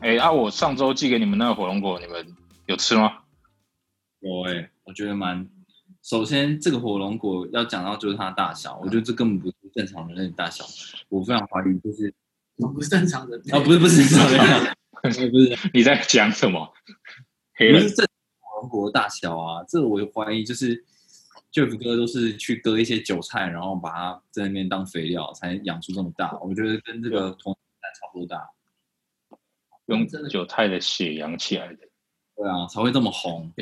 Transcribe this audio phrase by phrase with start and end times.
[0.00, 2.24] 哎、啊，我上周寄给你们那个火龙果，你们
[2.66, 3.18] 有吃吗？
[4.20, 5.48] 有哎、我觉得蛮。
[6.02, 10.64] 首先，这个火龙果要讲到就是它的大小，我觉得这根本不是正常人类的大小。
[11.08, 12.14] 我非常怀疑，就是
[12.56, 16.72] 不是正常人啊，不是不是正常人， 不是你在讲什么？
[17.58, 18.06] 不是正常
[18.38, 20.84] 火龙果的大小啊，这个我怀疑就是
[21.52, 26.38] Jeff 哥都是去割一些韭菜，然后把它在那边当肥料，才养出这么大。
[26.40, 28.48] 我觉得跟这个同蛋差不多大，
[29.86, 31.78] 用韭菜的血养起来的。
[32.36, 33.52] 对啊，才会这么红。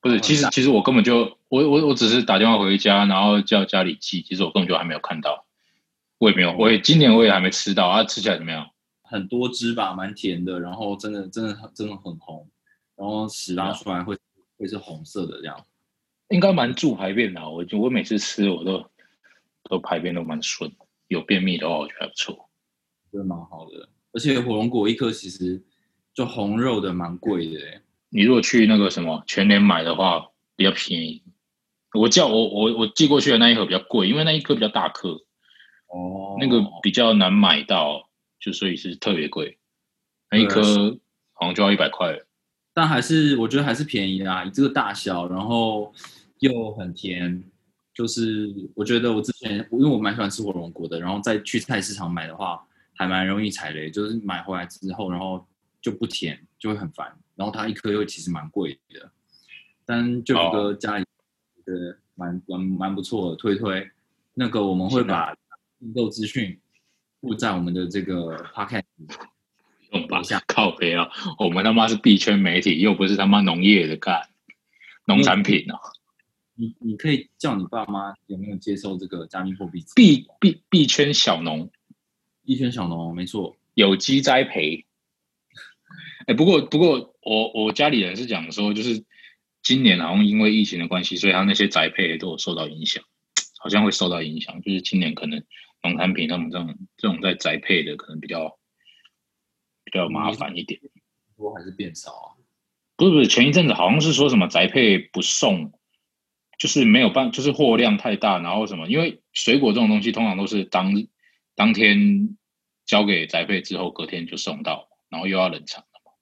[0.00, 5.44] 不是，哦其实其实我根本就我我我只是打电话回家，然后叫家里寄，其实我根本就还没有看到，
[6.18, 8.70] 我也没有，我也今年我也还没吃到啊，吃起来怎么样？
[9.02, 12.48] 很多汁吧，蛮甜的，然后真的真的很真的很红，
[12.96, 14.16] 然后屎拉出来会
[14.56, 15.66] 会是红色的这样。
[16.28, 18.88] 应该蛮助排便的啊、我就我每次吃我都
[19.64, 20.70] 都排便都蛮顺，
[21.08, 22.48] 有便秘的话我觉得还不错。
[23.10, 25.62] 觉得蛮好的，而且火龙果一颗其实
[26.12, 31.22] 就红肉的蛮贵的欸，你如果去那个什么全年买的话，比较便宜。
[31.92, 35.10] 我叫我我我寄过去的那一盒比较贵，因为那一颗比较大颗，
[35.88, 39.58] 哦那个比较难买到，就所以是特别贵。
[40.30, 40.62] 那一颗
[41.32, 42.26] 好像就要一百块了。
[42.72, 45.92] 但还是我觉得还是便宜啦，以这个大小，然后
[46.38, 47.42] 又很甜，
[47.92, 52.64] 就是我觉得我之前因为我蛮喜欢吃火龙果的，然后再去菜市场买的话，
[53.00, 55.42] 还蛮容易踩雷，就是买回来之后，然后
[55.80, 59.10] 就不甜，就会很烦，然后它一颗又其实蛮贵的，
[59.86, 61.04] 但就哦哥家里
[61.64, 63.90] 觉得蛮蛮蛮不错的，推推
[64.34, 65.34] 那个我们会把
[65.78, 66.60] 订购资讯
[67.22, 68.84] 附在我们的这个 podcast
[69.92, 71.08] 用吧下，靠背啊！
[71.38, 74.28] 我们他妈是币圈媒体，又不是他妈农业的干
[75.06, 75.80] 农产品哦、
[76.54, 79.82] 你你可以叫你爸妈有没有接受这个加密货币？
[79.96, 81.70] 币币币圈小农
[82.42, 83.56] 一圈小农，没错。
[83.74, 84.86] 有机栽培。
[86.26, 89.04] 哎、不过不过我我家里人是讲说，就是
[89.62, 93.02] 今年好像因为疫情的关系，所以他那些宅配都有受到影响，
[93.58, 94.60] 好像会受到影响。
[94.62, 95.42] 就是今年可能
[95.82, 98.58] 农产品他们这种这种在宅配的可能比较
[99.84, 100.80] 比较麻烦一点。
[101.36, 102.28] 多还是变少啊？
[102.96, 105.72] 不是不是，前一阵子好像是说什么宅配不送，
[106.58, 110.94] 就是没有办，就是货量太大，然后什么，因为水果这种东西通常都是当
[111.60, 112.38] 当天
[112.86, 116.12] 交给宅配之后，隔天就送到，然后又要冷藏了嘛。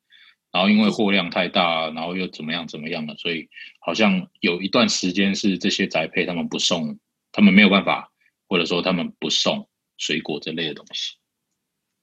[0.51, 3.49] 然后因为货量太大，然后又怎么样怎么样了，所以
[3.79, 6.99] 好像有一段时间是这些宅配他们不送，
[7.31, 8.13] 他们没有办法，
[8.49, 11.19] 或者说他们不送水果这类的东西，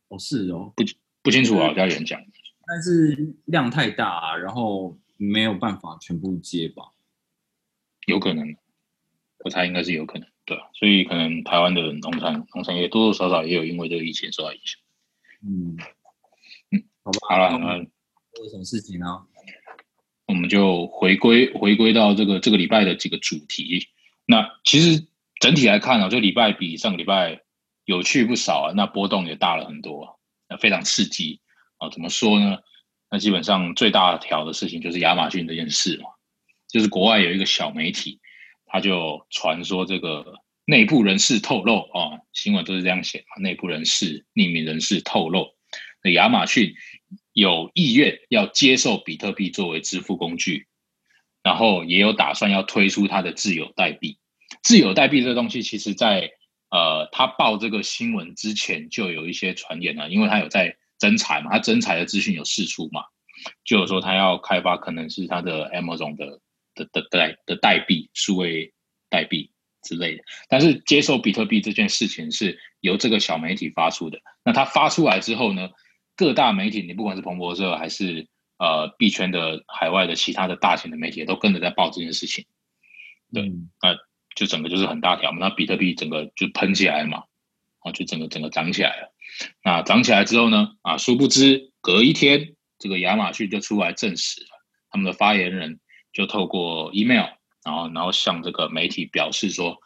[0.07, 0.85] 哦，是哦，不
[1.22, 2.18] 不清楚啊，我家里人讲。
[2.66, 6.84] 但是量太大、啊，然后没有办法全部接吧？
[8.07, 8.56] 有可能，
[9.44, 14.79] 我猜应该是有可能，对啊，所以可能台湾的农产农产业多多少少也有因为这个疫情受到影响。
[15.44, 15.78] 嗯
[16.72, 17.19] 嗯，好吧。
[17.29, 19.06] 好了，那那有什么事情呢？
[20.28, 23.88] 我们就回归回归到这个这个礼拜的几个主题。
[24.25, 25.07] 那其实
[25.39, 27.41] 整体来看啊，这个礼拜比上个礼拜
[27.85, 30.19] 有趣不少啊，那波动也大了很多，
[30.50, 31.41] 那非常刺激
[31.77, 31.89] 啊。
[31.89, 32.59] 怎么说呢？
[33.12, 36.09] 那基本上最大条的事情就是亚马逊这件事嘛，
[36.67, 38.19] 就是国外有一个小媒体，
[38.75, 40.34] 他就传说这个
[40.66, 45.47] 内部人士透露啊，新闻都是这样写嘛，内部人士、匿名人士透露，
[46.03, 46.74] 那亚马逊
[47.31, 50.68] 有意愿要接受比特币作为支付工具，
[51.41, 54.18] 然后也有打算要推出它的自有代币。
[54.62, 56.30] 自有代币这东西，其实在
[56.69, 63.03] 呃他报这个新闻之前就有一些传言了，因为他有在征财嘛，他征财的资讯有释出嘛，
[63.63, 66.42] 就有说他要开发可能是他的 M 种的
[66.75, 68.74] 的的代的代币，数位
[69.10, 69.51] 代币
[69.81, 70.24] 之类的。
[70.48, 74.19] 但是接受比特币这件事情是由这个小媒体发出的。
[74.44, 75.69] 那它发出来之后呢，
[76.16, 78.27] 各大媒体，你不管是彭博社还是
[78.60, 82.45] 呃币圈的海外的其他的大型的媒体，都跟着在报这件事情。
[83.33, 83.69] 对嗯
[84.36, 87.24] 就整个就是很大条嘛，那比特币整个就喷起来嘛，
[87.80, 89.13] 啊，就整个整个涨起来了。
[89.63, 94.48] 那涨起来之后呢，啊，殊不知隔一天，这个亚马逊就出来证实了，
[94.89, 95.80] 他们的发言人
[96.15, 97.27] 就透过 email，
[97.65, 99.77] 然后然后向这个媒体表示说，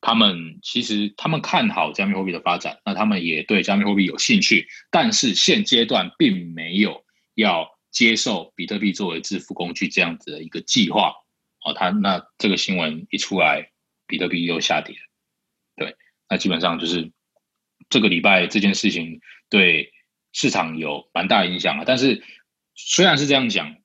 [0.00, 7.04] 他们其实他们看好加密货币的发展，那他们也对加密货币有兴趣，但是现阶段并没有
[7.36, 11.14] 要接受比特币作为支付工具这样子的一个计划。
[11.64, 13.70] 哦，他那这个新闻一出来，
[14.08, 14.96] 比特币又下跌。
[15.76, 15.94] 对，
[16.28, 17.12] 那基本上就是
[17.88, 19.92] 这个礼拜这件事情对
[20.32, 21.84] 市场有蛮大影响啊。
[21.86, 22.24] 但是
[22.74, 23.76] 虽然是这样讲，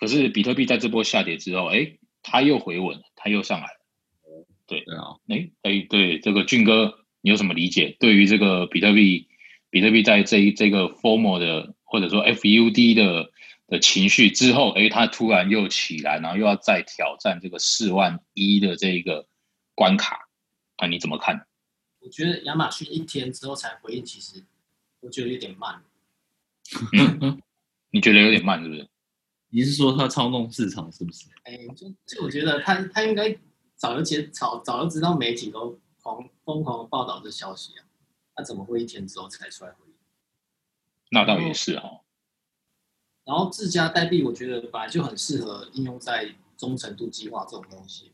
[0.00, 4.46] 可是比特币在这波下跌之后，哎，它又回稳，它又上来了。
[4.66, 7.96] 对对啊，哎哎，对这个俊哥，你有什么理解？
[8.00, 9.28] 对于这个比特币，
[9.70, 13.30] 比特币在这一这个 formal 的或者说 FUD 的。
[13.70, 19.28] 的情绪之后，哎，它突然又起来，然后又要再挑战这个四万一的这个
[19.76, 20.26] 关卡，
[20.74, 21.46] 啊你怎么看？
[22.00, 24.44] 我觉得亚马逊一天之后才回应，其实
[24.98, 25.80] 我觉得有点慢。
[27.20, 27.40] 嗯
[27.92, 28.88] 你觉得有点慢是不是？
[29.50, 31.26] 你是说他操弄市场是不是？
[31.44, 33.36] 哎，就就我觉得他他应该
[33.76, 37.84] 早就接早早就知道媒体都狂疯狂报道这消息啊，
[38.34, 39.94] 他怎么会一天之后才出来回应？
[41.10, 42.00] 那倒也是哈。
[43.24, 48.12] 然后自家代币，我觉得本来就很适合应用在忠诚度计划这种东西。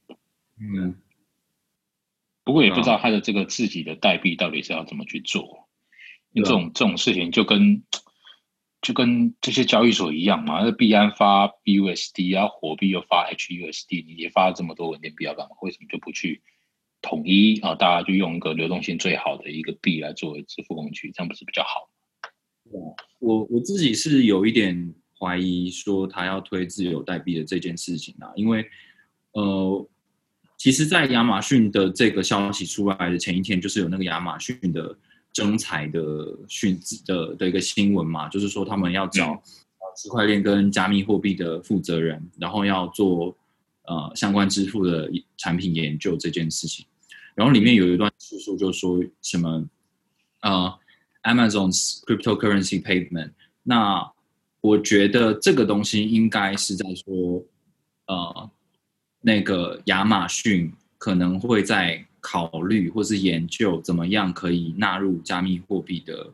[0.59, 0.95] 嗯，
[2.45, 5.69] 不过也不知道他的这个自己的代币到底是要怎么去做。
[6.33, 7.83] 因为这种这种事情就跟
[8.83, 15.57] 就跟这些交易所一样嘛，那币安发 BUSD 啊，火币又发 HUSD，你也发了这么多稳定币要干嘛？
[15.63, 16.43] 为什么就不去
[17.03, 17.75] 统一啊？
[17.75, 21.89] 大家就用一个流动性最好的一个币来作为支付工具，这样不是比较好？
[23.21, 28.65] 我我自己是有一点怀疑说他要推自由代币的这件事情啊，因为
[29.33, 29.89] 呃，
[30.57, 34.97] 其实，在亚马逊的这个消息出来的前一天，就是有那个亚马逊的
[35.37, 36.01] 征才的
[36.49, 39.43] 讯的的一个新闻嘛，就是说他们要找
[39.95, 43.37] 区块链跟加密货币的负责人，然后要做
[43.85, 46.87] 呃相关支付的产品研究这件事情，
[47.35, 49.69] 然后里面有一段叙述就说什么
[50.41, 50.79] 呃。
[51.27, 53.33] Amazon's cryptocurrency pavement，
[53.65, 54.13] 那
[54.61, 57.45] 我觉得这个东西应该是在说，
[58.07, 58.51] 呃，
[59.23, 66.33] 那个亚马逊可能会在考虑或是研究怎么样可以纳入加密货币的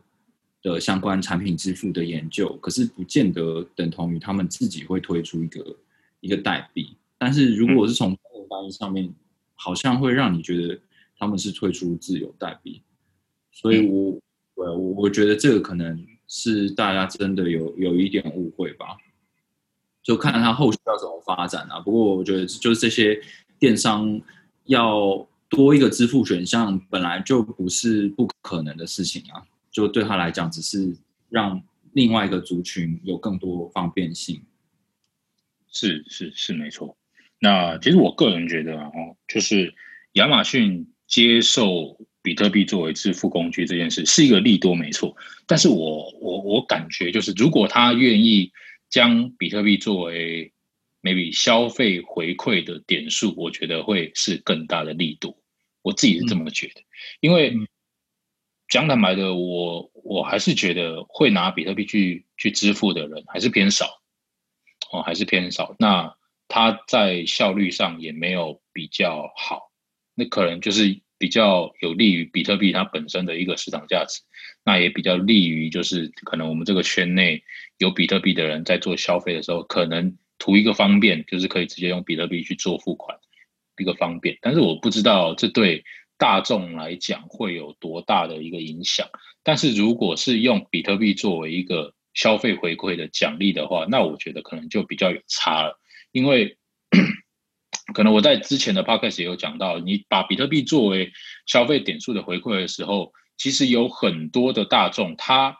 [0.63, 5.75] 的相关产品支付的研究，可是不见得等同于他们自己会推出一个
[6.21, 6.95] 一个代币。
[7.19, 8.17] 但是如果是从
[8.49, 9.13] 翻译上面，
[9.53, 10.79] 好像会让你觉得
[11.19, 12.81] 他们是推出自由代币，
[13.51, 14.17] 所以我。
[14.55, 18.85] 对，我我觉得这个可能是大家真的有有一点误会吧，
[20.03, 21.79] 就看他后续要怎么发展啊。
[21.79, 23.19] 不过我觉得就是这些
[23.57, 24.21] 电商
[24.65, 29.41] 要多一个支付选项，本来就不是不可能的事情啊。
[29.71, 30.95] 就对他来讲，只是
[31.29, 31.61] 让
[31.93, 34.41] 另外一个族群有更多方便性。
[35.71, 36.97] 是是是，没错。
[37.39, 38.91] 那其实我个人觉得啊，
[39.27, 39.73] 就是
[40.13, 41.97] 亚马逊接受。
[42.25, 45.13] 比特币作为支付工具这件事是一个利多，没错。
[45.45, 48.49] 但是我我我感觉就是，如果他愿意
[48.89, 50.53] 将比特币作为
[51.01, 55.35] maybe 消费回馈的点数，我觉得会是更大的力度。
[55.83, 56.81] 我自己是这么觉得，
[57.19, 57.55] 因为
[58.67, 64.01] 讲坦白的，我我还是觉得会拿比特币去去支付的人还是偏少，
[64.91, 65.75] 哦，还是偏少。
[65.77, 66.15] 那
[66.47, 69.71] 它在效率上也没有比较好，
[70.15, 70.99] 那可能就是。
[71.19, 74.19] 比较有利于比特币它本身的一个市场价值，
[74.65, 77.41] 那也比较利于就是可能我们这个圈内
[77.77, 83.17] 有比特币的人在做消费的时候，可能图一个方便，就是可以直接用比特币去做付款，
[83.77, 84.37] 一个方便。
[84.41, 85.83] 但是我不知道这对
[86.17, 89.07] 大众来讲会有多大的一个影响。
[89.43, 95.79] 但是如果是用比特币作为一个消费回馈的奖励的话，那我觉得可能就比较有差了，
[96.11, 96.57] 因为。
[97.93, 101.11] 可能我在之前的 podcast 也有讲到，你把比特币作为
[101.45, 105.57] 消费点数的回馈的时候，其实有很多的大众，他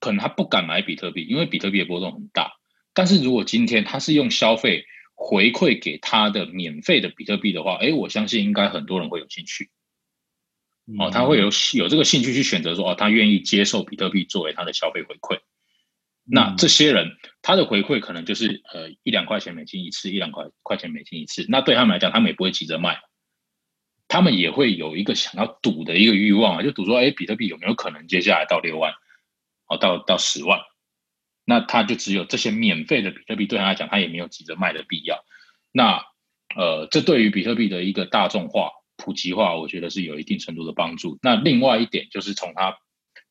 [0.00, 2.50] 可能他不敢买比特币，因为比特币的波动很大。
[2.92, 4.84] 但是如果今天他是用消费
[5.14, 9.70] 回馈给他的免费的比特币的话，哎，我相信应该很多人会有兴趣。
[10.98, 15.40] 哦，他会有有这个兴趣去选择说，哦，他愿意接受比特币作为他的消费回馈。
[16.26, 21.46] 那这些人他的回馈可能就是呃一两块钱美金一次，一两块块钱美金一次。
[21.48, 22.98] 那对他们来讲，他们也不会急着卖，
[24.08, 28.92] 他们也会有一个想要赌的一个欲望啊，就赌说，哎，比特币有没有可能接下来到六万，
[29.68, 30.60] 哦，到到十万？
[31.44, 35.24] 那他就只有这些免费的比特币，对他来讲，他也没有急着卖的必要。
[35.72, 36.04] 那
[36.56, 41.18] 呃，这对于比特币的一个大众化、普及化，我觉得是有一定程度的帮助。
[41.22, 42.76] 那另外一点就是从它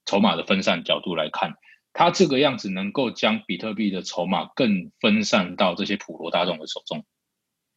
[0.06, 1.56] 筹码的分散角度来看。
[1.96, 7.06] 它这个样子能够将比特币的筹码更分散到这些普罗大众的手中，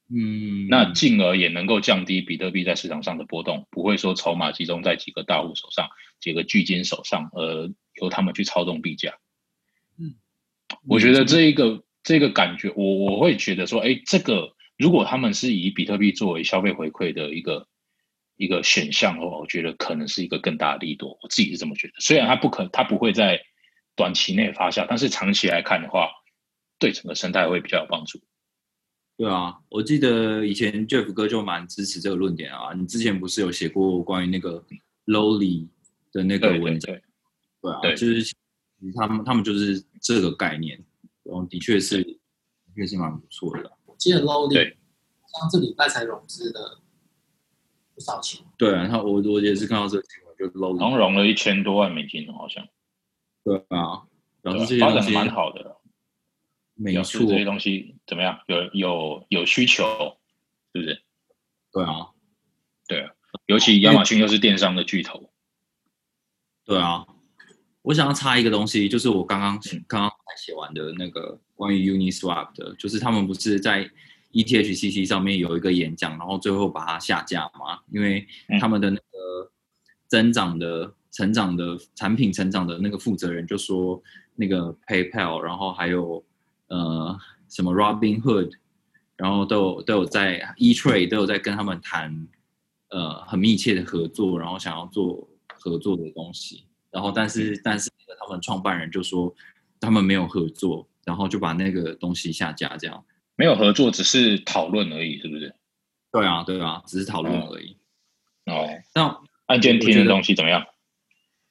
[0.08, 9.18] 嗯，那进而也能够降低比特币在市场上的波动，不会说筹码集中在几个大户手上、几个巨金手上，而由他们去操纵币价。
[10.86, 17.66] 嗯，我觉得这一个这个感觉，我我会觉得说，哎，这个如果他们是以比特币作为消费回馈的一个
[18.36, 21.18] 一个选项的话，我觉得可能是一个更大的力度。
[21.22, 21.94] 我自己是这么觉得。
[21.98, 23.40] 虽然它不可，它不会在
[23.96, 26.10] 短期内发酵，但是长期来看的话，
[26.78, 28.20] 对整个生态会比较有帮助。
[29.16, 32.74] 对啊，我记得以前 Jeff 哥就蛮支持这个论点啊。
[32.74, 34.62] 你之前不是有写过关于那个
[35.06, 35.66] Lowly
[36.12, 36.94] 的那个文章？
[37.62, 38.34] 对啊，就是
[38.94, 40.82] 他们他们就是这个概念，
[41.22, 42.20] 然后的确是的
[42.74, 43.72] 确是蛮不错的。
[43.86, 44.76] 我记得 Lowly
[45.26, 46.80] 像这礼拜才融资的
[47.94, 48.44] 不少钱。
[48.56, 52.66] 对啊，他我我也是看到这个新闻，就 Lowly 刚融了一千多万美金，好像。
[53.44, 54.06] 对啊，
[54.42, 55.76] 然后这些发展蛮好的。
[56.78, 58.38] 没错，这些东西怎么样？
[58.48, 60.18] 有有有需求，
[60.74, 61.02] 是不是？
[61.72, 62.10] 对啊，
[62.86, 63.14] 对啊，
[63.46, 65.30] 尤其亚马逊又是电商的巨头。
[66.66, 67.06] 对啊，
[67.86, 73.88] 我想要插一个东西，就是我刚刚刚刚才写完的那个关于 Uniswap 的，就是他们不是在
[74.32, 77.78] ETHCC 上面有一个演讲，然后最后把它下架嘛？
[77.92, 78.26] 因为
[78.58, 79.52] 他们的那个
[80.08, 84.02] 增长的、成长的产品成长的那个负责人就说，
[84.34, 86.24] 那个 PayPal，然后还有。
[86.68, 87.16] 呃，
[87.48, 88.50] 什么 Robinhood，
[89.14, 92.26] 然后都有都有在 eTrade 都有在跟他们谈，
[92.88, 96.64] 呃，很密切的合作，然后想要做合作的东西，
[96.96, 99.34] 然后但是但是他们创办人就说
[99.78, 103.04] 他们没有合作，然后就把那个东西下架，这样
[103.36, 105.54] 没有合作，只是讨论而已，是不是？
[106.10, 107.76] 对啊，对啊，只是讨论而已。
[108.46, 110.64] 哦，那案件听的东西怎么样？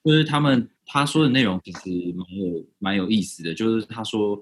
[0.04, 4.42] 就是他们他说的内容其实蛮有蛮有意思的，就是他说。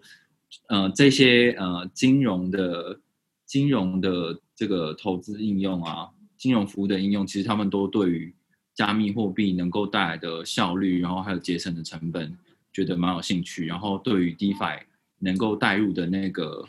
[0.67, 3.01] 呃，这些呃金融的
[3.43, 6.07] 金融的这个投资应用啊，
[6.37, 8.31] 金融服务的应用，其实他们都对于
[8.73, 12.37] 加密货币能够带来的效率，然后还有节省的成本，
[12.71, 13.65] 觉得蛮有兴趣。
[13.65, 14.81] 然后对于 DeFi
[15.19, 16.67] 能够带入的那个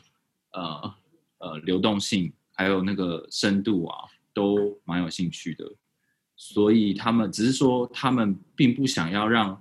[0.53, 0.95] 呃
[1.39, 5.71] 呃流动性，还有那个深度啊，都蛮有兴趣的。
[6.37, 9.61] 所以他们只是说，他们并不想要让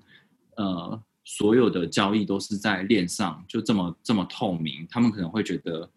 [0.55, 1.03] 呃。
[1.25, 5.89] 所有的交易都是在链上，就这么这么透明，他们可能会觉得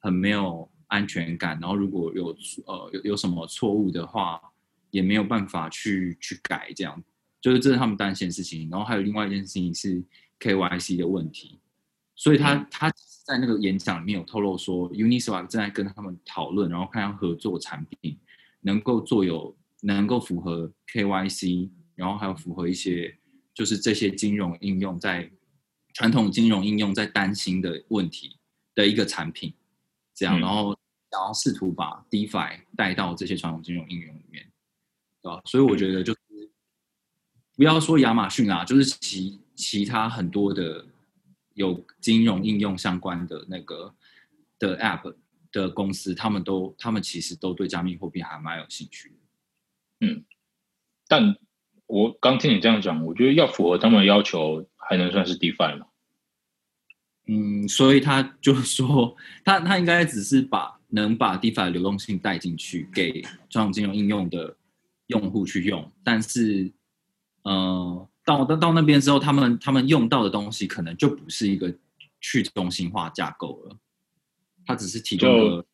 [0.00, 1.58] 很没有安全感。
[1.58, 2.36] 然后如果有
[2.66, 4.38] 呃有有什么错误的话，
[4.96, 7.02] 也没有办法去去改，这样
[7.40, 8.68] 就是这是他们担心的事情。
[8.70, 10.02] 然后还有另外一件事情是
[10.40, 11.60] KYC 的问题，
[12.14, 12.90] 所以他他
[13.26, 18.18] 在那个演讲里面有透露说，Uniswap 正在跟他们讨论，然后看要合作产品
[18.60, 23.16] 能够做有能够符合 KYC，然后还有符合一些。
[23.56, 25.30] 就是这些金融应用在
[25.94, 28.36] 传统金融应用在担心的问题
[28.74, 29.50] 的一个产品，
[30.14, 30.76] 这样，然后
[31.10, 34.46] 然后试图把 DeFi 带到这些传统金融应用里面，
[35.28, 36.18] 啊，所以我觉得就是
[37.56, 40.86] 不要说亚马逊啊，就是其其他很多的
[41.54, 43.94] 有金融应用相关的那个
[44.58, 45.14] 的 App
[45.52, 50.24] 的公司，他们都他们其实都对加密货币还蛮有兴趣的，嗯，
[51.08, 51.36] 但。
[51.88, 55.86] 我刚听你这样讲，我觉得要符合他们的要求，还能算是 DeFi 吗？
[57.28, 64.56] 嗯，所以他就说，他他应该只是把能把 DeFi 的流动性带进去，给传统金融应用的
[65.08, 65.92] 用户去用。
[66.04, 66.72] 但是，
[67.42, 71.74] 呃，到到到那边之后，他们他们用到的东西可能就不是一个
[72.20, 73.76] 去中心化架构了。
[74.64, 75.64] 他只是提供。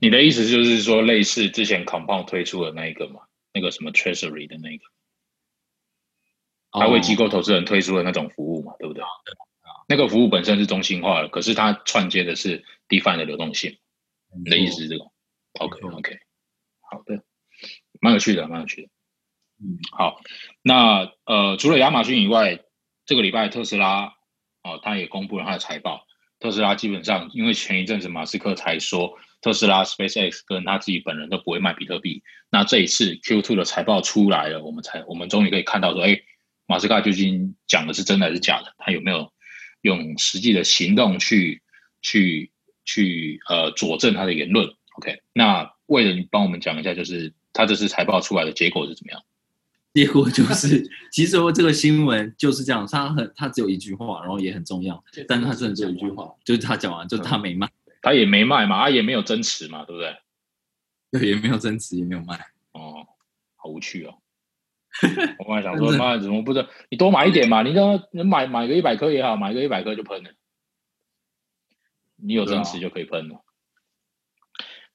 [0.00, 4.84] 你的意思就是说，类似之前 Compound 推出的那一个嘛，那个什么 Treasury 的那个。
[6.70, 9.02] 他为机构投资人推出的那种服务嘛，对不对？
[9.02, 9.34] 对
[9.88, 13.76] 那个服务本身是中心化的，可是它串接的是 DeFi 的流动性。
[14.36, 15.04] 你的意思是这个
[15.58, 16.18] ？OK OK，
[16.90, 17.24] 好的，
[18.00, 18.88] 蛮有趣的，蛮有趣的。
[19.60, 20.20] 嗯，好，
[20.62, 22.60] 那呃，除了亚马逊以外，
[23.06, 24.14] 这个礼拜特斯拉
[24.62, 26.06] 哦，它也公布了它的财报。
[26.38, 36.20] 特斯拉基本上，因为前一阵子马斯克才说特斯拉 SpaceX 跟他自己本人都不会卖比特币，那这一次 Q2 的财报出来了，我们才我们终于可以看到说，哎。
[36.70, 38.74] 马斯克究竟讲的是真的还是假的？
[38.76, 39.32] 他有没有
[39.80, 41.62] 用实际的行动去
[42.02, 42.52] 去
[42.84, 49.22] 去呃佐证他的言论？OK，那为了你帮我们讲一下，就是他这次财报出来的结果是怎么样？
[49.94, 57.68] 结果就是，其实这个新闻就是这样，他很他只有一句话，然后也很重要，但他真的只有一句话，就是他讲完就他没卖，
[58.00, 60.16] 他也没卖嘛，他也没有增持嘛，对不对？
[61.10, 62.38] 对，也没有增持，也没有卖。
[62.72, 63.06] 哦，
[63.56, 64.14] 好无趣哦。
[65.40, 66.68] 我刚才想说，妈怎么不知道？
[66.90, 70.30] 你多买一点嘛，你刚能买买个一百颗也好，买个一百颗就喷了。
[72.16, 73.42] 你有增持就可以喷了。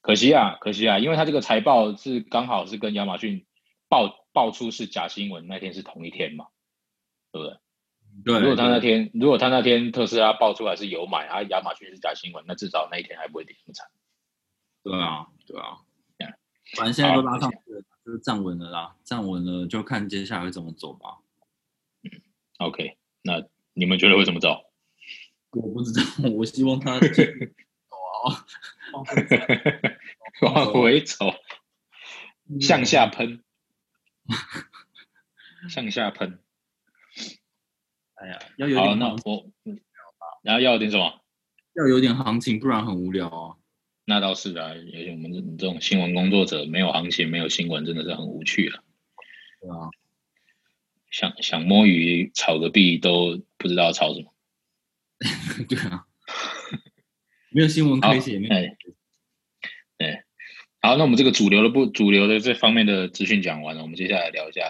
[0.04, 3.46] 可惜啊，可惜啊，因为他这个财报是刚好是跟亚马逊
[3.88, 6.48] 爆爆出是假新闻那天是同一天嘛，
[7.32, 7.56] 对不对？
[8.22, 13.86] 对，如果他那天如果他那天特斯拉爆出来是有买，啊亚马逊是假新闻，那至少那一天还不会跌那么惨。
[14.82, 15.78] 对啊，对啊
[16.18, 16.34] Yeah，
[16.76, 21.16] 反正现在都拉上去了，就是站稳了啦，站稳了就看接下来会怎么走吧。
[22.02, 22.10] 嗯
[22.58, 23.42] OK，那
[23.72, 24.66] 你们觉得会怎么走？
[25.52, 27.00] 我不知道，我希望他
[28.92, 29.36] 往回走
[30.42, 31.34] 往回走，
[32.60, 33.42] 向下喷，
[35.68, 36.38] 向下喷。
[38.14, 39.80] 哎呀，要有好，点那，我，嗯
[40.42, 41.20] 然后要有点什么？
[41.74, 43.56] 要有点行情，不然很无聊啊。
[44.04, 48.84] 那倒是啊，而且我们这这种新闻工作者，没有行情，没有新闻，真的是很无趣了。
[49.60, 49.88] 对啊，
[51.10, 54.34] 想想摸鱼炒个币都不知道炒什么。
[55.68, 56.06] 对啊，
[57.54, 58.76] 没有新闻可以写，没有哎
[59.96, 60.24] 对，
[60.82, 64.62] 好，那我们这个主流的不主流的这方面的资讯讲完了，我们接下来聊一下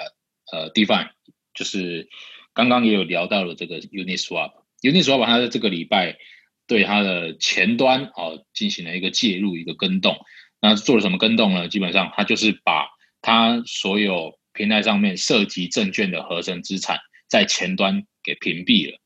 [0.53, 1.09] 呃 DeFi，
[1.55, 2.11] 就是
[2.53, 4.53] 刚刚也有聊到了这个 Uniswap。
[4.83, 6.19] Uniswap 它在这个礼拜
[6.67, 10.19] 对它的前端哦进行了一个介入，一个跟动。
[10.61, 11.69] 那做了什么跟动呢？
[11.69, 12.89] 基本上它就是把
[13.23, 16.99] 它所有平台上面涉及证券的合成资产
[17.31, 18.99] 在前端给屏蔽了。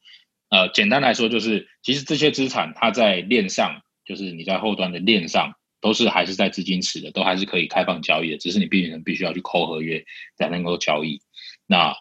[0.51, 10.05] 呃，简单来说就是，其实这些资产它在链上，就是你在后端的链上，都是还是在资金池的，都还是可以开放交易的，只是你必须必须要去扣合约
[10.37, 11.21] 才能够交易。
[11.67, 11.95] 那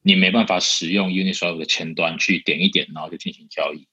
[0.00, 3.88] 你没办法使用 Uniswap 的前端去点一点，然后就进行交易。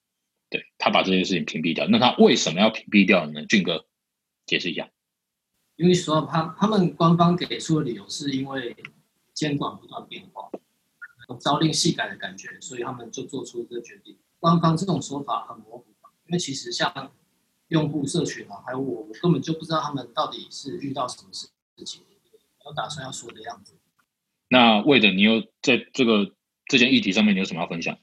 [0.50, 3.46] 对他把这些事情屏蔽掉，那他为什么要屏蔽掉呢？
[3.48, 3.86] 俊哥
[4.46, 4.90] 解释一下。
[5.78, 8.76] Uniswap 他他们官方给出的理由是因为
[9.34, 10.52] 监管不断变化，
[11.30, 14.18] 有朝令夕改的感觉，所以他们就做出这个决定。
[14.40, 15.86] 官方这种说法很模糊，
[16.28, 17.12] 因为其实像
[17.70, 21.48] 用户社群啊，还有我，我根本就不知道他们到底是遇到什么事
[21.86, 23.74] 情，没有打算要说的样子。
[24.50, 26.36] 那魏的，你有在这个
[26.68, 27.98] 这件议题上面，你有什么要分享？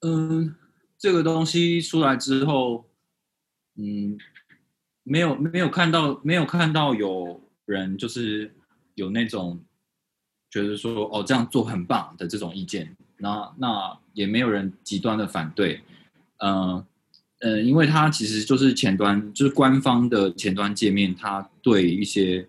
[0.00, 0.56] 嗯，
[0.98, 2.90] 这个东西出来之后，
[3.76, 4.18] 嗯，
[5.02, 8.54] 没有没有看到没有看到有人就是
[8.94, 9.64] 有那种
[10.50, 15.80] 觉得说哦这样做很棒的这种意见，那那也没有人极端的反对，
[16.38, 16.84] 呃
[17.40, 22.48] 呃，因为它其实就是前端就是官方的前端界面，它对一些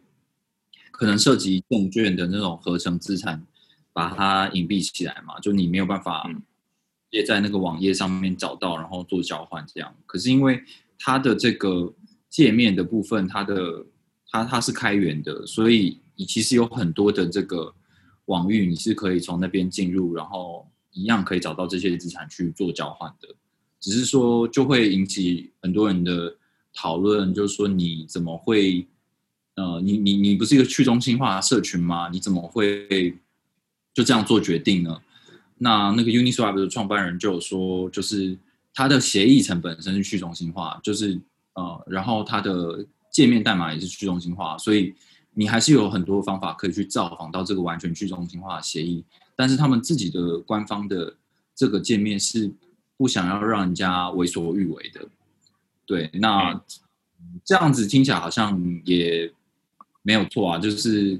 [0.92, 3.46] 可能涉及证券的那种合成资产，
[3.94, 6.42] 把它隐蔽起来嘛，就你没有办法嗯。
[7.14, 9.94] 也在那个网页上面找到，然后做交换这样。
[10.06, 10.64] 可是因为
[10.98, 11.94] 它的这个
[12.30, 13.86] 界面的部分，它的
[14.30, 17.76] 它它是开源的，所以你其实有很多的这个
[18.32, 23.28] 网域，你是可以从那边进入，然后一样可以找到这些资产去做交换的。
[23.80, 26.36] 只是说就会引起很多人的
[26.74, 28.88] 讨论，就是说你怎么会，
[29.56, 32.10] 呃，你你你不是一个去中心化社群吗？
[32.10, 33.18] 你怎么会
[33.94, 34.98] 就这样做决定呢？
[35.58, 38.38] 那那个 Uniswap 的创办人就有说，就是
[38.74, 41.20] 他的协议层本身是去中心化，就是
[41.54, 44.94] 呃，然后它的界面代码也是去中心化，所以
[45.34, 49.04] 你还是有很多方法可以去造访到这个完全去中心化的协议。
[49.36, 51.16] 但是他们自己的官方的
[51.56, 52.52] 这个界面是
[52.98, 55.08] 不想要让人家为所欲为的。
[55.86, 56.62] 对，那
[57.44, 59.32] 这样子听起来好像也
[60.04, 61.20] 没有错啊，就是，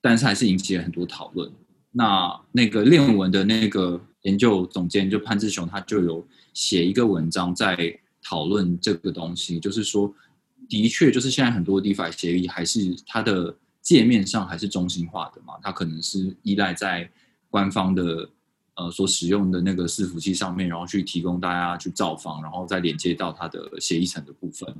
[0.00, 1.50] 但是还是引起了很多讨论。
[1.92, 10.12] 那那个练文的那个研究总监就潘志雄，他就有写一个文章在讨论这个东西，就是说，
[10.68, 17.10] 的确就是现在很多 DeFi 协议还是它的界面上还是中心化的嘛，它可能是依赖在
[17.48, 18.28] 官方的
[18.74, 24.74] 呃所使用的那个伺服器上面，然后去提供大家去造访，然后再连接到它的协议层的部分。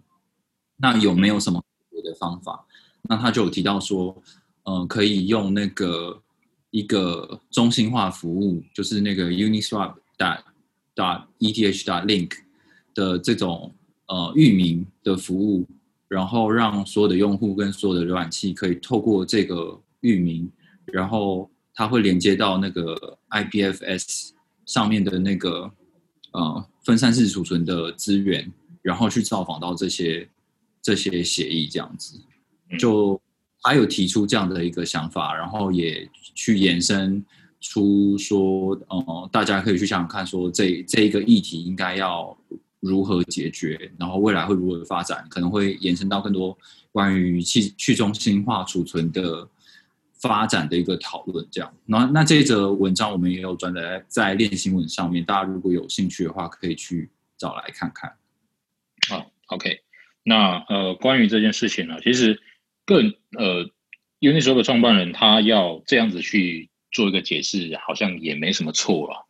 [0.76, 2.64] 那有没有什么别的方法？
[3.02, 4.22] 那他就有提到说，
[4.64, 6.22] 嗯、可以用那个
[6.70, 10.44] 一个中心化服务，就是那个 Uniswap 打
[10.94, 12.32] 打 ETH 打 Link
[12.94, 13.74] 的这种
[14.10, 15.64] 呃域名的服务，
[16.08, 20.50] 然后让所有的用户跟所有的浏览器可以透过这个域名，
[20.86, 24.30] 然后它会连接到那个 IPFS
[24.66, 25.70] 上面的那个
[26.32, 30.28] 呃分散式储存的资源，然后去造访到这些
[30.82, 32.20] 这些协议这样子。
[32.78, 33.20] 就
[33.62, 37.24] 他有提出这样的一个想法，然后也去延伸
[37.60, 42.36] 出说，呃，大家可以去想想看，说这这一个议题应该要
[42.80, 46.56] 如何解决，然后未来会如何发展，可能会延伸到更多
[46.90, 49.46] 关于去去中心化储存的
[50.14, 51.46] 发展的一个讨论。
[51.50, 58.10] 这样，那那这一则文章我们也有转载在练新闻上面，大家如果有兴趣的话，可以去找来看看。
[59.10, 59.80] 啊，OK，
[60.22, 62.40] 那呃，关于这件事情呢，其实
[62.84, 63.68] 更呃
[64.20, 69.26] ，Uniswap 的创办人他要这样子去做一个解释，好像也没什么错了。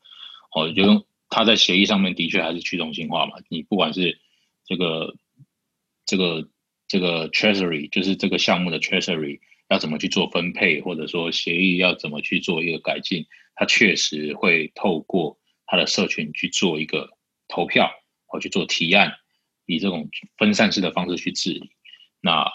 [0.53, 3.37] 哦，就用他在协议上面的确还是去中心化嘛。
[3.49, 4.21] 你不管是
[4.67, 5.17] 这个
[6.05, 6.49] 这个
[6.87, 17.11] 这个 treasury，就是这个项目的 treasury 要怎么去做分配，或者说协议要怎么去做一个改进，他确实会透过他的社群去做一个
[17.49, 17.91] 投票，
[18.27, 19.15] 或去做提案，
[19.67, 21.71] 以这种分散式的方式去治理。
[22.21, 22.51] 那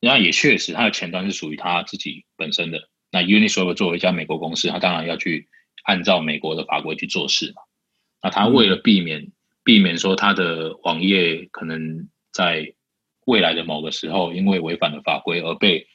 [0.00, 2.88] 那也确实，它的前端是属于他自己本身的。
[3.10, 5.48] 那 Uniswap 作为一家美国公司，它当然要去
[5.84, 7.62] 按照美国的法规去做事嘛。
[8.24, 9.30] 那他为了避免
[9.62, 12.72] 避免说他的网页可能在
[13.26, 15.86] 未来的某个时候因为违反了法规而被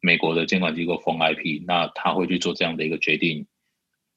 [0.00, 3.46] 美国的监管机构封 IP，那他会去做这样的一个决定，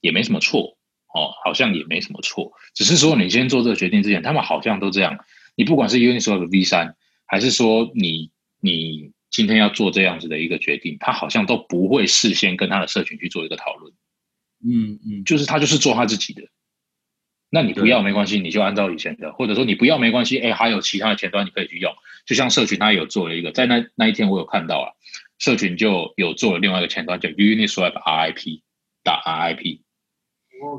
[0.01, 0.77] 也没什么错
[1.13, 2.51] 哦，好像也没什么错。
[2.73, 5.17] 只是说你先做这个决定之前，他们好像都这样。
[5.55, 8.29] 你不管是 Uniswap V 三，还是说你
[8.61, 9.11] 你。
[9.31, 13.91] 今天要做这样子的一个决定，他好像都不会事先跟他的社群去做一个讨论。
[14.63, 16.43] 嗯嗯，就是他就是做他自己的。
[17.49, 21.93] 那你不要没关系，你就按照以前的，或者说你不要没关系，哎，还有其他的前端你可以去用。
[22.25, 24.91] 就像社群，他有做了一个，在那那一天我有看到啊，
[25.38, 28.62] 社群就有做了另外一个前端叫 Uniswap RIP
[29.03, 29.81] 打 RIP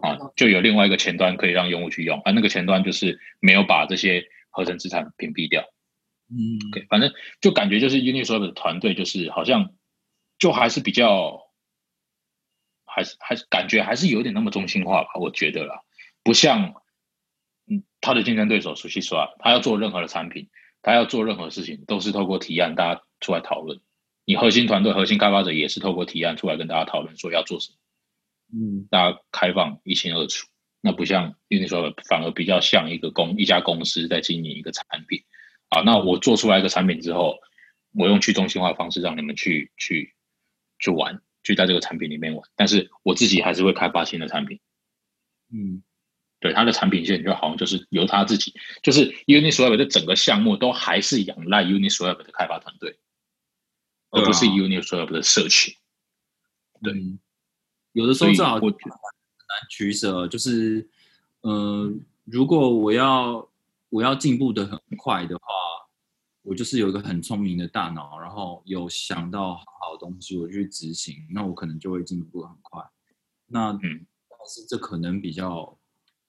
[0.03, 5.63] 啊，就有另外一个前端可以让用户去用，啊那个前端就是没有把这些合成资产屏蔽掉。
[6.29, 9.71] 嗯，OK，反正就感觉就是 Uniswap 的团队就是好像
[10.39, 11.47] 就还是比较，
[12.85, 15.83] 还是还是感觉还是有点那么中心化吧，我觉得啦，
[16.27, 16.75] 不像
[17.71, 20.49] 嗯他的竞争对手 SushiSwap，他要做任何的产品，
[20.83, 23.81] 他要做任何事情都是透过提案大家出来讨论，
[24.25, 27.79] 你核心团队核心开发者也是透过提案出来跟大家讨论说要做什么，
[28.59, 30.49] 嗯，大家开放一清二楚，
[30.81, 35.23] 那不像 Uniswap 反而比较像一个公一家公司在经营一个产品。
[35.69, 37.39] 啊，那我做出来一个产品之后，
[37.93, 40.15] 我用去中心化的方式让你们去去
[40.81, 42.49] 去玩，去在这个产品里面玩。
[42.57, 44.61] 但是我自己还是会开发新的产品。
[45.53, 45.83] 嗯，
[46.41, 52.99] 对，他的产品线就好像就是由他自己，就是 Uniswap 的整个项目都还是仰赖 Uniswap 的开发团队，
[54.11, 55.75] 而不是 Uniswap 的社群。
[56.83, 56.95] 对，
[57.93, 60.89] 有的时候正好我很难取舍，就是
[61.43, 63.49] 嗯，如果我要。
[63.89, 65.45] 我要进步的很快的话，
[66.43, 72.83] 我就是有一个很聪明的大脑，然后有想到好的东西，我去执行，那我可能就会进步很快。
[73.47, 73.81] 那嗯，
[74.29, 75.79] 但是这可能比较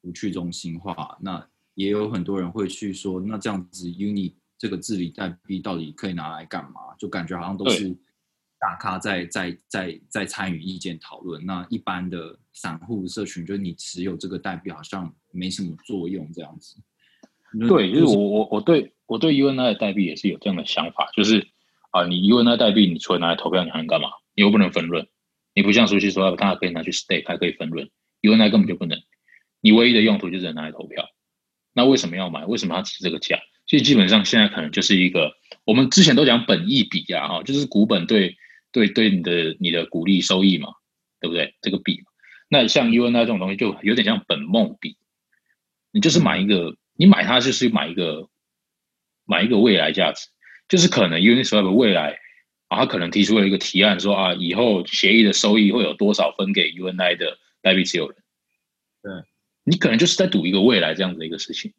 [0.02, 1.18] 不去中心化。
[1.22, 6.96] 那也有很多人会去说，那这样子 Uni 这个治理代币到底可以拿来干嘛？
[6.98, 7.90] 就感觉好像都是
[8.60, 11.46] 大咖在在在在参与意见讨论。
[11.46, 16.76] 那一般的散户社群，就是你持有这个代币好像没什么作用，这样子。
[17.68, 21.48] 对，就是我我我对我对 UNI 的代币也是有这样的想法，就是
[21.92, 24.10] 啊，你 UNI 代币，你除了拿来投票，你还能干嘛？
[24.36, 25.08] 你又不能分润，
[25.56, 27.90] 你不像熟悉说，它可以拿去 stake，还可以分润
[28.22, 29.00] ，UNI 根本就不能，
[29.68, 31.10] 你唯一的用途就只能拿来投票。
[31.74, 32.46] 那为什么要买？
[32.46, 33.38] 为什么要值这个价？
[33.66, 35.34] 所以基本上现在可能就是一个，
[35.66, 38.38] 我们之前都讲本益比啊，哈，就是股本对
[38.72, 40.70] 对对你的你的股利收益嘛，
[41.20, 41.56] 对不对？
[41.60, 42.04] 这个比，
[42.50, 44.96] 那像 UNI 这种东西就有点像本梦比，
[45.92, 46.78] 你就是买一个。
[47.00, 48.28] 你买它就是买一个
[49.24, 50.30] 买一个未来价值，
[50.68, 52.18] 就是可能 Uniswap 未来
[52.70, 58.18] 啊，他可能提出了一个提案说啊，以后协议的收益会有多少分给 UNI 的代币持有人？
[59.04, 59.12] 对，
[59.70, 61.74] 你可能就是在赌一个未来这样子的一个事情。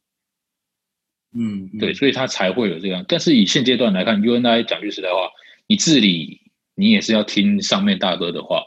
[1.32, 3.02] 嗯，对，所以他才会有这样。
[3.08, 5.30] 但是以现阶段来看，UNI 讲句实在话，
[5.66, 6.42] 你治理
[6.74, 8.62] 你也是要听上面大哥的话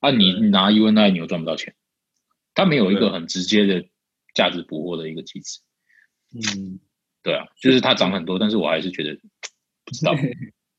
[0.00, 1.74] 啊，你拿 UNI 你又赚不到钱，
[2.54, 3.84] 他没有一个很直接的
[4.34, 5.60] 价值捕获的一个机制。
[6.34, 6.80] 嗯，
[7.22, 9.16] 对啊，就是它涨很多，但是我还是觉得
[9.84, 10.12] 不知道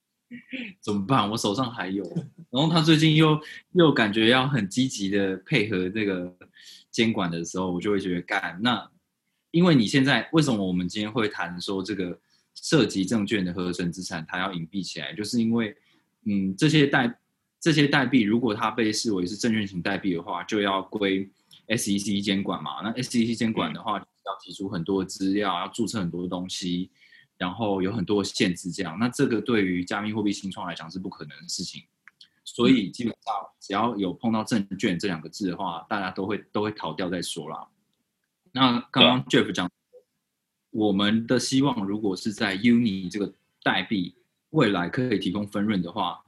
[0.79, 1.29] 怎么办。
[1.29, 2.03] 我手上还有，
[2.49, 3.39] 然后他最近又
[3.73, 6.34] 又感觉要很积极的配合这个
[6.91, 8.60] 监管的时候，我就会觉得干。
[8.62, 8.88] 那
[9.49, 12.19] 因为你现在为什么我们今天会谈说这个
[12.54, 15.75] 涉及证券的合成资产它要隐蔽起来，就是因为
[16.25, 17.19] 嗯这些代
[17.60, 21.30] 这些代币如果它被视为是证券型代币的话，就要归
[21.67, 22.82] SEC 监管嘛。
[22.84, 24.06] 那 SEC 监管的话。
[24.23, 26.91] 要提出很多资料，要注册很多东西，
[27.39, 31.82] 然后有很多限制，这样那这个对于加密货币新创来讲是不可能的事情。
[32.53, 37.67] 所以基本上只要有碰到证券这两个字的话，大家都会都会逃掉再说啦。
[38.51, 39.69] 那刚刚 Jeff 讲，
[40.71, 43.33] 我们的希望如果是在 Uni 这个
[43.63, 44.15] 代币
[44.49, 46.23] 未来可以提供分润的话。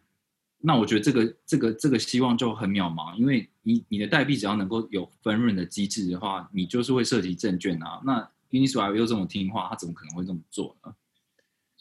[0.65, 8.01] 那我觉得这个这个这个希望就很渺茫，因为你你的代币只要能够有分润的机制的话，你就是会涉及证券啊。
[8.05, 10.95] 那 Uniswap 又这么听话，他怎么可能会这么做呢？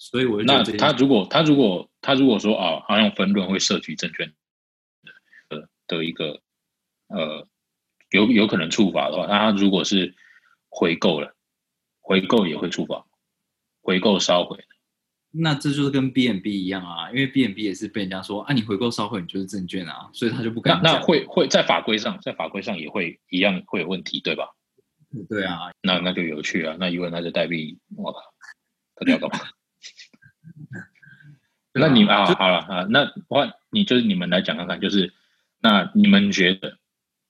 [0.05, 4.33] 所以我那他如果他如果他如果说啊，他用分论会涉及证券
[5.49, 6.41] 的的一个
[7.07, 7.47] 呃
[8.11, 10.13] 有有可能触发的话，那他如果是
[10.69, 11.37] 回购了，
[12.01, 13.07] 回购也会触发，
[13.81, 14.65] 回购烧毁。
[15.31, 20.81] 那这就是跟 B N B 一样啊，因为 B N B 也是被人家说啊，你回购烧毁你就是证券啊，所以他就不敢。
[20.83, 24.49] 那那会会在法规上，在法规上也会一样会有问题，对吧？
[25.29, 28.19] 对啊，那那就有趣啊，那因为那就代币，我靠，
[28.97, 29.47] 到底要干嘛？
[31.75, 35.13] 那你们啊，好了啊，那我你就是你们来讲看看，就是
[35.61, 36.79] 那你们觉得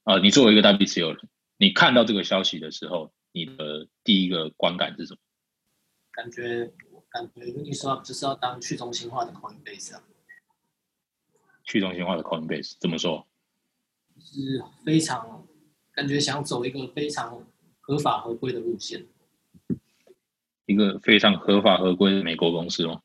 [0.05, 5.18] 啊，你作为一个代币持有人，你看到这个消息的时候，你的第一个观感是什么？
[6.12, 6.72] 感觉。
[7.12, 10.02] 感觉 Uniswap 就是要当去中心化的 Coinbase 啊。
[11.62, 13.26] 去中心化的 Coinbase 怎么说？
[14.18, 15.46] 是非常
[15.92, 17.44] 感觉想走一个非常
[17.83, 19.05] 合法合规的路线。
[20.64, 23.02] 一个非常合法合规的美国公司吗？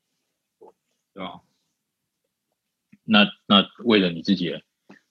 [1.17, 1.41] 对吧？
[3.03, 4.53] 那那为了你自己，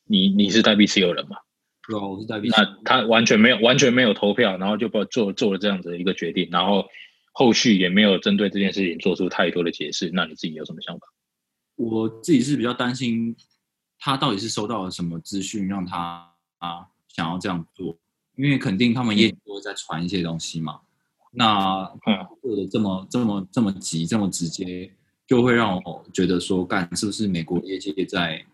[0.04, 1.38] 你你是代币持有人嘛？
[1.88, 2.48] 对啊，我是代币。
[2.50, 6.86] 那他完全没有完全没有投票，然后就把做做了这样子的一个决定，然后。
[7.38, 11.06] 后续也没有针对这件事情做出太多的解释，那你自己有什么想法？
[11.74, 13.36] 我自己是比较担心，
[13.98, 17.98] 他到底是收到了什么资讯，让他啊想要这样做？
[18.36, 20.80] 因为肯定他们也都会在传一些东西嘛。
[21.30, 21.84] 那
[22.40, 24.95] 做的这么这么这么急，这么直接，
[25.26, 28.44] 就会让我觉得说，干是不是美国业界在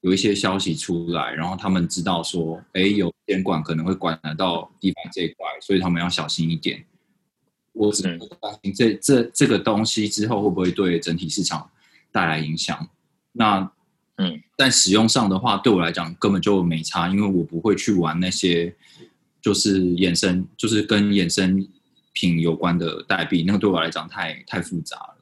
[0.00, 6.84] 有一些消息出来，然后他们知道说，哎，有监管可能会管得到地方这一块，所以他们要小心一点。
[7.72, 11.70] 我只能担心这这这个东西之后会不会对整体市场
[12.10, 12.88] 带来影响？
[13.32, 13.70] 那
[14.16, 18.74] 嗯，在使用上的话，对我来讲根本就没差，因为我不会去玩那些
[19.40, 21.64] 就是衍生，就是跟衍生
[22.12, 25.17] 品有关的代币，那个对我来讲太太复杂了。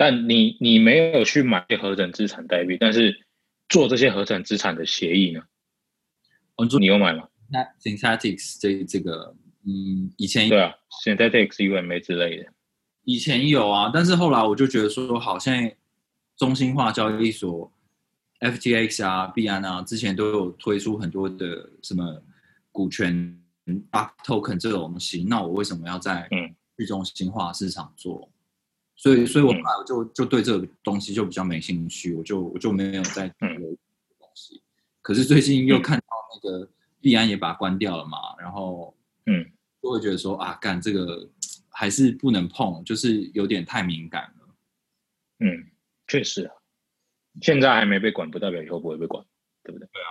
[0.00, 3.26] 但你你没有去买合成资产代币，但是
[3.68, 5.42] 做这些合成资产的协议呢？
[6.56, 7.28] 哦，你有买吗？
[7.50, 9.36] 那 Synthetics 这这个。
[9.66, 12.50] 嗯，以前对啊，Synthetics UMA 之类的，
[13.04, 15.70] 以前有啊，但是后来我就觉得说，好像
[16.38, 17.70] 中心化交易所
[18.40, 22.22] FTX 啊、币安啊，之前都有推出很多的什么
[22.72, 23.38] 股权
[24.24, 28.29] token 这种东西，那我为什么要在嗯去中心化市场做？
[29.00, 33.48] 所以，所以我后来我就就对这个东西就比较没兴趣，我就我就没有再做
[34.18, 34.60] 东西。
[35.00, 36.68] 可是最近又看到那个
[37.00, 38.94] 币安也把它关掉了嘛，然后。
[39.26, 39.46] 嗯，
[39.80, 41.28] 就会觉得说啊，干这个
[41.68, 44.54] 还是不能碰，就是有点太敏感了。
[45.38, 45.70] 嗯，
[46.08, 46.50] 确实，
[47.40, 49.24] 现在还没被管，不代表以后不会被管，
[49.62, 49.86] 对不对？
[49.92, 50.10] 对啊。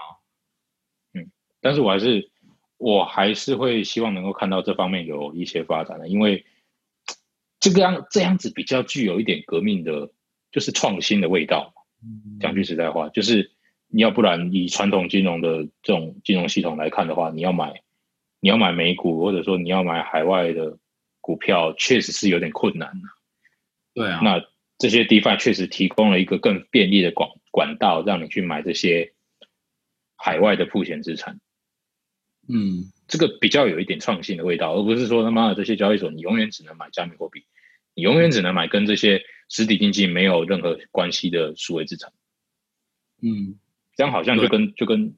[1.15, 2.29] 嗯，但是我还是，
[2.77, 6.45] 我还是会希望能够看到这方面有一些发展的，因为
[7.59, 10.11] 这个样这样子比较具有一点革命的，
[10.51, 11.73] 就是创新的味道。
[12.39, 13.51] 讲句实在话，就是
[13.87, 17.81] 你要不然以传统金融的这种金融系统来看的话，你要买。
[18.41, 20.77] 你要买美股，或者说你要买海外的
[21.19, 23.01] 股票，确实是有点困难的。
[23.93, 24.41] 对啊，那
[24.77, 29.11] 这些 DeFi 确实提供了一个更便利的管管道，让你去买这些
[30.15, 31.41] 海外的铺险资产。
[32.47, 37.43] 嗯，这个比较有一点创新的味道，而不是说他妈的这些交易所，你永远只能买加密货币，
[37.93, 42.13] 你永远只能买跟这些实体经济没有任何关系的数位资产。
[43.21, 43.59] 嗯，
[43.97, 45.15] 这样好像就跟就跟。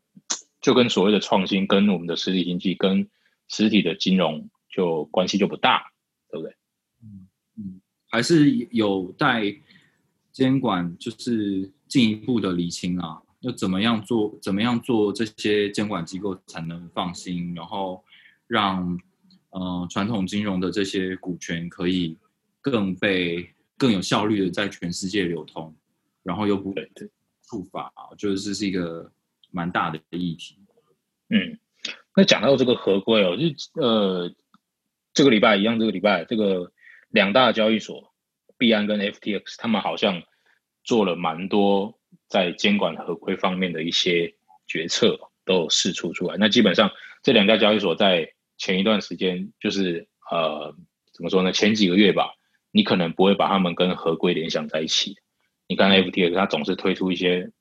[0.61, 3.09] 就跟所谓的创新，跟我们的实体经济，跟
[3.47, 5.91] 实体的金融就关系就不大，
[6.29, 6.55] 对不对？
[7.01, 7.27] 嗯
[7.57, 9.55] 嗯，还是有待
[10.31, 13.23] 监管，就是进一步的理清啊。
[13.41, 14.35] 要怎么样做？
[14.41, 17.53] 怎么样做这些监管机构才能放心？
[17.53, 18.03] 然后
[18.47, 18.99] 让
[19.51, 22.17] 嗯传统金融的这些股权可以
[22.61, 25.75] 更被更有效率的在全世界流通，
[26.23, 26.73] 然后又不
[27.43, 29.11] 触法，就是是一个。
[29.53, 30.57] 蛮大的议题，
[31.27, 31.59] 嗯，
[32.15, 34.33] 那讲到这个合规哦，就呃，
[35.13, 36.71] 这个礼拜一样，这个礼拜这个
[37.09, 38.13] 两大交易所
[38.57, 40.23] 币安跟 FTX，他们好像
[40.85, 44.33] 做了蛮多在监管合规方面的一些
[44.67, 46.37] 决策，都有释出出来。
[46.37, 46.91] 那基本上
[47.23, 50.75] 这两家交易所在前一段时间，就是呃，
[51.13, 51.51] 怎么说呢？
[51.51, 52.33] 前几个月吧，
[52.71, 55.17] 你可能不会把他们跟合规联想在一起。
[55.67, 57.51] 你看 FTX，它总是推出一些。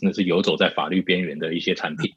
[0.00, 2.10] 真的是游走在法律边缘的一些产品。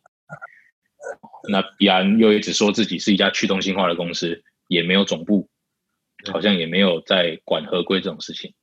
[1.52, 5.50] 那币安又一直说自己是一家去中心化的公司，也没有总部，
[6.32, 8.54] 好像也没有在管合规这种事情。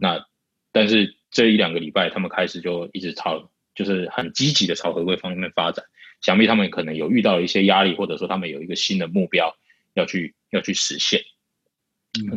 [0.00, 0.24] 那
[0.72, 5.84] 但是这一两个礼拜，他们开始就一直朝，就是很积极的朝合规方面发展。
[6.20, 9.56] 想必他们可能有遇到一些压力，或者说他们有一个新的目标
[9.94, 11.22] 要去要去实现。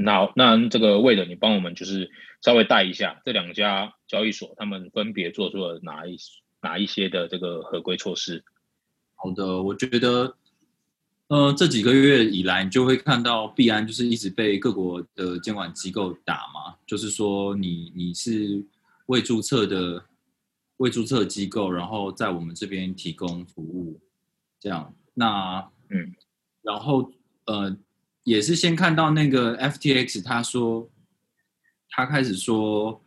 [0.04, 6.18] 那那这个为了你帮我们就是稍微带一下这两家交易所，他们分别做出了哪一
[6.62, 8.44] 哪一些的这个合规措施？
[9.16, 10.36] 好的，我觉得，
[11.28, 18.64] 呃，这几个月以来，你就会看到币安就是一直被各国的监管机构打嘛，就是说你你是
[19.08, 20.04] 未注册的
[20.78, 24.00] 未注册机构，然后在我们这边提供服务，
[24.60, 25.60] 这样，那
[25.90, 26.16] 嗯，
[26.62, 27.12] 然后
[27.46, 27.76] 呃，
[28.24, 30.90] 也是先看到那个 FTX，他说
[31.90, 33.00] 他开始说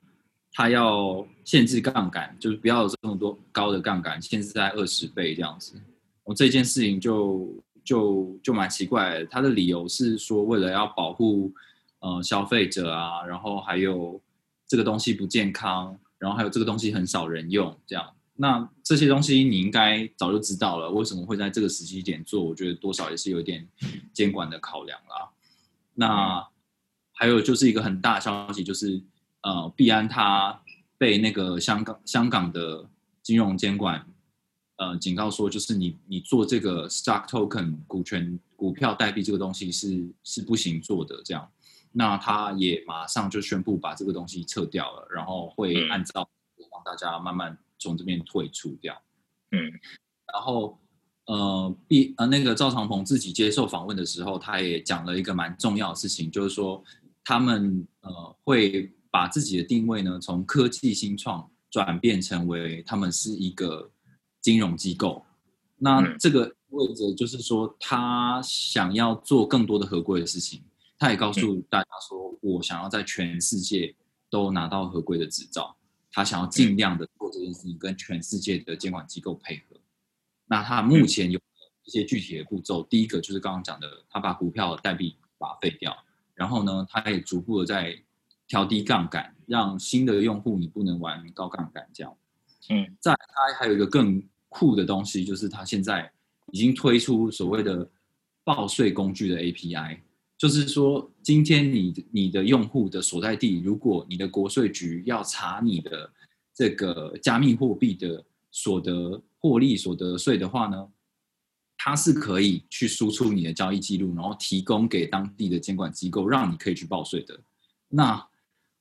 [0.52, 5.74] 他要限制杠杆，就是不要有这么多高的杠杆，限制在二十倍这样子。
[6.22, 7.52] 我这件事情就
[7.85, 11.52] 就就蛮奇怪的，他的理由是说为了要保护
[12.00, 14.20] 呃消费者啊，然后还有
[14.66, 18.12] 这个东西不健康，然后还有这个东西很少人用，这样。
[18.37, 22.42] 那这些东西你应该早就知道了，为什么会在这个时期点做？
[22.42, 23.68] 我觉得多少也是有一点
[24.12, 25.31] 监管的考量啦。
[25.94, 26.44] 那
[27.12, 29.00] 还有就是一个很大的消息，就是
[29.42, 30.61] 呃，币安它
[30.98, 32.88] 被那个香港香港的
[33.22, 34.05] 金融监管
[34.79, 41.48] 呃警告说，就是你你做这个 stock token 股权股票代币这个东西是是不行做的这样。
[41.96, 46.28] 那他也马上就宣布把这个东西撤掉了，然后会按照
[46.68, 49.00] 帮大家慢慢从这边退出掉。
[49.52, 49.70] 嗯，
[50.33, 50.76] 然后
[51.26, 56.83] 呃，毕呃那个赵长鹏自己接受访问的时候，他也讲了一个蛮重要的事情，就是说
[57.22, 63.88] 他们呃会把自己的定位呢从科技新创转变成为他们是一个
[64.40, 65.24] 金融机构。
[65.76, 70.61] 那嗯这个意味着就是说他想要做更多的合规的事情。
[70.98, 73.94] 他也告诉大家说，我想要在全世界
[74.30, 75.76] 都拿到合规的执照。
[76.11, 79.76] 他想要尽量的做这件事情，跟全世界的监管机构配合。
[80.46, 81.40] 那他目前有
[81.83, 85.96] 一些具体的步骤，第一个就是刚刚讲的，他把股票代币把它废掉，
[86.35, 88.00] 然后呢，他也逐步的在
[88.46, 92.16] 调低杠杆，让新的用户你不能玩高杠杆这样。
[92.70, 96.09] 嗯，再他还有一个更酷的东西，就是他现在
[96.52, 97.90] 已经推出所谓的
[98.44, 99.98] 报税工具的 API。
[100.37, 106.11] 就是说，今天你你的用户的所在地，如果你的国税局要查你的
[106.53, 110.88] 这个加密货币的所得获利所得税的话呢，
[111.77, 117.38] 它是可以去输出你的交易记录，然后提供给当地的监管机构，让你可以去报税的。
[117.88, 118.27] 那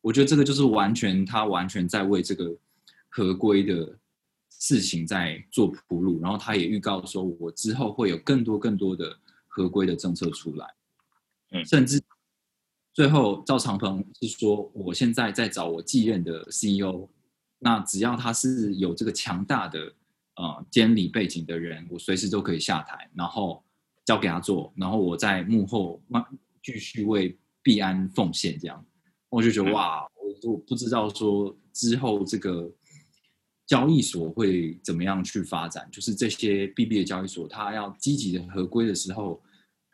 [0.02, 2.54] 我觉得这个就是完全他完全在为这个
[3.10, 3.98] 合规的
[4.50, 9.16] 事情在做铺路，然后他也预告说，我之后会有更多更多的
[9.48, 10.68] 合规的政策出来。
[11.54, 12.02] 嗯甚至
[12.94, 17.08] 最后赵长鹏是说，我现在在找我继任的 CEO，
[17.60, 19.80] 那只要他是有这个强大的
[20.36, 23.64] 呃监理背景的人，我随时都可以下台，然后
[24.04, 26.26] 交给他做，然后我在幕后慢
[26.64, 28.84] 继续为币安奉献，这样
[29.30, 32.68] 我就觉得嗯哇，我我不知道说之后这个
[33.68, 39.40] 交易所会怎么样去发展，就是这些币币的交易所，它要积极的合规的时候。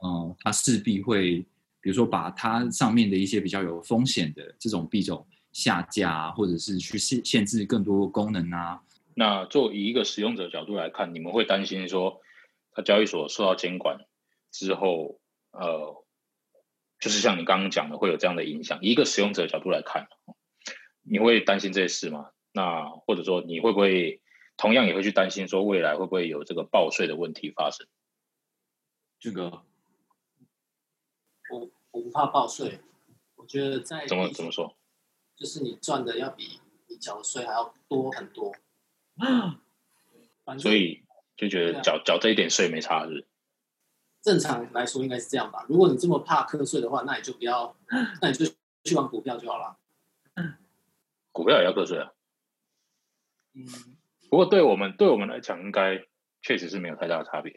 [0.01, 1.45] 嗯，它势必会，
[1.81, 8.81] 比如说把它上面的一些比较有风险的这种币种下架，或者是去限限制更多功能啊。
[9.15, 12.21] 那作为一个使用者角度来看，你们会担心说，
[12.71, 14.05] 它交易所受到监管
[14.51, 15.19] 之后，
[15.51, 16.05] 呃，
[16.99, 18.79] 就是像你刚刚讲的，会有这样的影响。
[18.81, 20.07] 以一个使用者角度来看，
[21.03, 22.29] 你会担心这些事吗？
[22.53, 24.21] 那或者说，你会不会
[24.57, 27.87] 同样也会去担心说，未来会不会有这个报税的问题发生？
[29.19, 29.63] 这个
[31.91, 32.79] 我我不怕报税，
[33.35, 34.75] 我觉得在怎么怎么说？
[35.35, 38.55] 就是你赚的要比你缴的税还要多很多。
[40.57, 41.03] 所以
[41.35, 43.27] 就觉得缴缴这一点税没差，是？
[44.21, 45.65] 正常来说应该是这样吧。
[45.67, 47.75] 如果你这么怕课税的话，那你就不要，
[48.21, 48.45] 那你就
[48.83, 49.77] 去玩股票就好了。
[51.31, 52.11] 股票也要课税啊。
[53.53, 53.65] 嗯，
[54.29, 56.05] 不过对我们对我们来讲，应该
[56.41, 57.53] 确实是没有太大的差别。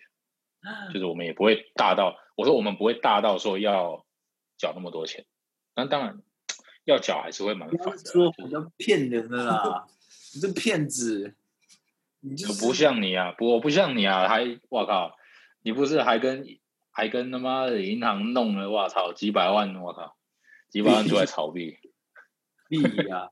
[0.92, 4.07] 就是我们也不会大到，我说我们不会大到说要
[4.62, 5.27] 缴那么多钱，
[5.75, 6.22] 那当然
[6.85, 8.33] 要缴还是会蛮烦的啦。
[8.38, 9.88] 我要骗人的啦，
[10.33, 11.35] 你这骗子，
[12.20, 15.17] 你就是不像你啊，不我不像你啊，还我靠，
[15.63, 16.46] 你不是还跟
[16.92, 20.17] 还跟他妈的银行弄了，我操几百万，我靠
[20.71, 21.79] 几百万出来炒币。
[22.71, 23.31] 屁呀、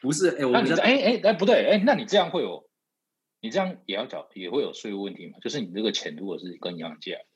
[0.00, 2.66] 不是，哎、我那你哎哎哎不对哎，那你这样会有，
[3.40, 5.38] 你这样也要缴也会有税务问题吗？
[5.42, 7.26] 就是你这个钱如果是跟银行借来的，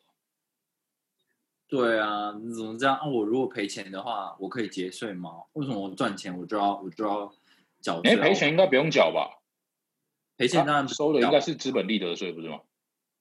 [1.71, 3.07] 对啊，你怎么这样啊？
[3.07, 5.45] 我如果赔钱的话，我可以节税吗？
[5.53, 7.33] 为什么我赚钱我就要我就要
[7.81, 8.23] 缴税哎啊？
[8.25, 9.41] 赔钱应该不用缴吧？
[10.37, 12.61] 赔钱当然收的应该是资本利得税不是吗？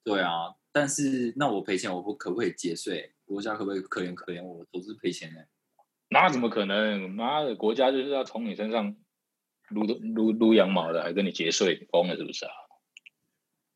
[0.02, 3.12] 对啊，但是那我赔钱，我不可不可以节税？
[3.24, 5.40] 国家可不可以可怜可怜我投资赔钱呢？
[6.08, 7.08] 那怎么可能？
[7.08, 8.96] 妈的，国家就是要从你身上
[9.68, 12.52] 撸的撸撸羊毛的，还跟你节税，疯了是不是啊？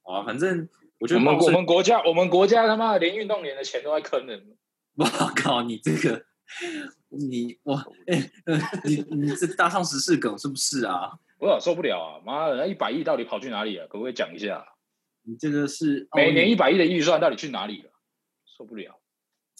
[0.03, 0.69] 啊，反正
[0.99, 4.57] 我觉得我们我们国家我们国家他妈的连运动员的钱都在坑人，
[4.97, 5.05] 我
[5.37, 6.25] 靠，你这个，
[7.09, 7.75] 你我
[8.07, 11.13] 哎、呃你你这搭上十四梗是不是啊？
[11.39, 12.23] 我受不了啊！
[12.25, 13.87] 妈的，那一百亿到底跑去哪里了？
[13.89, 14.65] 可不可以讲一下？
[15.23, 17.91] 你这个是每年一一百亿的预算到底去哪里了？
[18.45, 19.01] 受不了。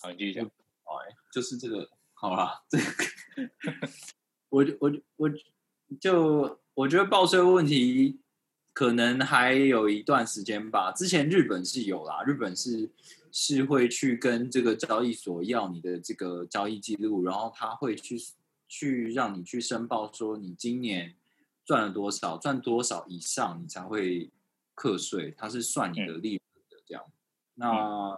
[0.01, 0.51] 好，你继续讲。
[1.33, 3.51] 就是这个好啦，这个
[4.49, 5.29] 我我我
[5.99, 8.21] 就我觉得报税问题
[8.73, 10.93] 可能还有一段时间吧。
[10.93, 12.89] 之前日本是有啦，日本是
[13.37, 18.17] 是会去跟这个交易所要你的这个交易记录，然后他会去
[18.69, 21.17] 去让你去申报说你今年
[21.65, 24.31] 赚了多少，赚多少以上你才会
[24.73, 27.05] 课税，它是算你的利润的这样。
[27.55, 28.17] 那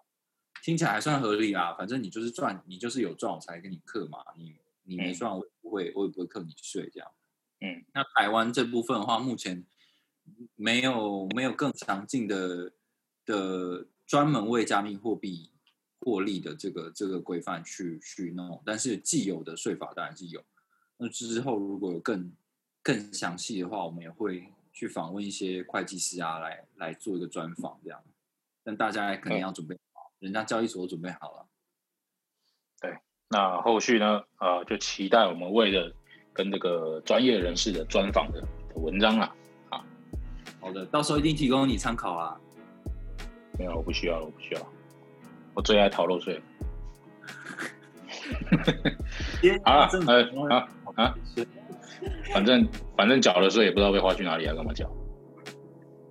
[0.62, 7.10] 听起来还算合理啦，反正你就是赚，你就是有赚我才给你课嘛，你你没嗯赚我也不会，我也不会课你税这样。
[7.62, 9.64] 嗯，那台湾这部分的话，目前
[10.56, 12.70] 没有没有更强劲的
[13.24, 15.50] 的专门为加密货币
[16.00, 20.44] 获利的这个这个规范去去弄，但是既有的税法当然是有。
[20.96, 22.32] 那之后如果有更
[22.82, 28.00] 更详细的话，我们也会去访问一些会计师啊，来来做一个专访这样。
[28.62, 31.46] 但大家肯定要准备好，人家交易所都准备好了。
[32.80, 32.96] 对
[33.28, 34.22] 那后续呢？
[34.38, 35.92] 呃，就期待我们为了
[36.32, 39.34] 跟这个专业人士的专访的的文章啦。
[40.60, 42.40] 好的，到时候一定提供你参考啊。
[43.58, 44.60] 没有，我不需要了，我不需要。
[45.54, 46.40] 我最爱逃漏税。
[49.64, 51.14] 好了真呃的啊啊
[52.32, 54.86] 反正 反正缴了税也不知道被花去哪里啊，干嘛缴？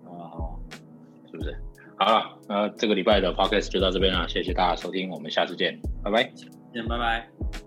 [0.05, 0.55] 啊，
[1.31, 1.55] 是不是？
[1.97, 6.31] 好了，那这个礼拜的 podcast 就到这边了，谢谢大家收听，我们下次见，拜拜。
[6.73, 6.97] 先拜拜。
[6.97, 7.64] 拜拜。